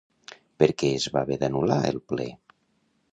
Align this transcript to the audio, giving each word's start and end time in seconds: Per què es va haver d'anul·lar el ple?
Per 0.63 0.69
què 0.83 0.87
es 1.01 1.05
va 1.17 1.23
haver 1.27 1.37
d'anul·lar 1.43 1.79
el 1.91 2.01
ple? 2.13 2.27